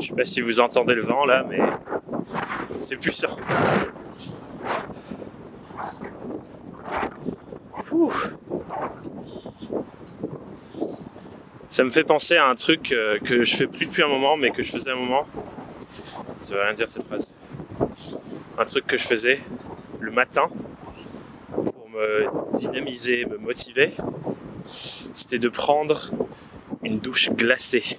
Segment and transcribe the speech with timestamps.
[0.00, 1.60] sais pas si vous entendez le vent là, mais
[2.78, 3.36] c'est puissant.
[11.68, 14.36] Ça me fait penser à un truc euh, que je fais plus depuis un moment,
[14.36, 15.26] mais que je faisais un moment.
[16.38, 17.34] Ça veut rien dire cette phrase.
[18.58, 19.40] Un truc que je faisais
[19.98, 20.48] le matin
[21.52, 23.94] pour me dynamiser, me motiver,
[25.14, 26.10] c'était de prendre
[26.82, 27.98] une douche glacée.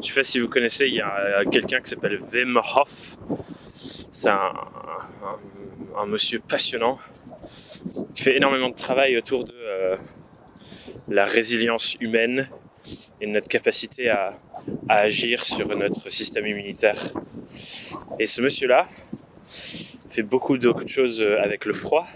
[0.00, 3.16] Je sais pas si vous connaissez, il y a quelqu'un qui s'appelle Wim Hof.
[4.12, 4.52] C'est un,
[6.06, 6.98] monsieur passionnant
[8.14, 9.96] qui fait énormément de travail autour de euh,
[11.08, 12.48] la résilience humaine
[13.20, 14.38] et notre capacité à,
[14.88, 17.12] à, agir sur notre système immunitaire.
[18.20, 18.88] Et ce monsieur-là
[20.10, 22.06] fait beaucoup d'autres choses avec le froid.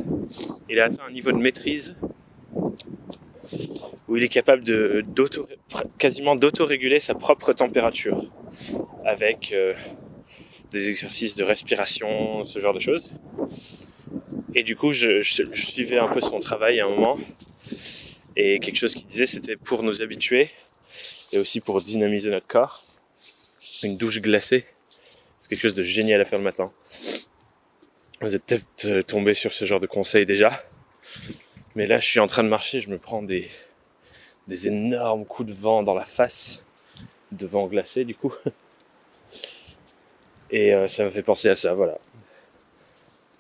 [0.69, 1.96] Il a atteint un niveau de maîtrise
[4.08, 5.05] où il est capable de
[5.98, 8.25] quasiment d'autoréguler sa propre température
[9.05, 9.75] avec euh,
[10.70, 13.12] des exercices de respiration, ce genre de choses.
[14.55, 17.19] Et du coup, je, je, je, suivais un peu son travail à un moment.
[18.36, 20.50] Et quelque chose qu'il disait, c'était pour nous habituer
[21.33, 22.83] et aussi pour dynamiser notre corps.
[23.83, 24.64] Une douche glacée,
[25.36, 26.70] c'est quelque chose de génial à faire le matin.
[28.20, 30.64] Vous êtes peut-être tombé sur ce genre de conseils déjà.
[31.75, 33.48] Mais là, je suis en train de marcher, je me prends des,
[34.48, 36.65] des énormes coups de vent dans la face,
[37.31, 38.33] de vent glacé du coup.
[40.51, 41.98] Et euh, ça me fait penser à ça, voilà.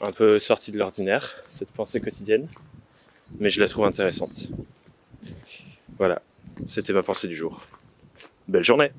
[0.00, 2.48] Un peu sorti de l'ordinaire, cette pensée quotidienne,
[3.38, 4.50] mais je la trouve intéressante.
[5.98, 6.22] Voilà,
[6.66, 7.60] c'était ma pensée du jour.
[8.48, 8.92] Belle journée